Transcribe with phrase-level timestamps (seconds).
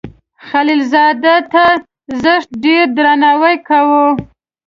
[0.47, 1.65] خلیل زاده ته
[2.21, 4.05] زښت ډیر درناوی کاو.